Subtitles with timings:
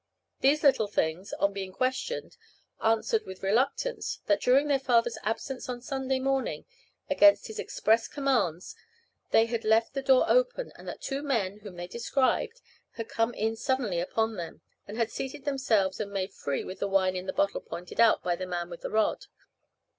[0.39, 2.35] These little things, on being questioned,
[2.81, 6.65] answered, with reluctance, that during their father's absence on Sunday morning,
[7.07, 8.75] against his express commands,
[9.29, 12.61] they had left the door open, and that two men, whom they described,
[12.93, 16.87] had come in suddenly upon them, and had seated themselves and made free with the
[16.87, 19.27] wine in the bottle pointed out by the man with the rod.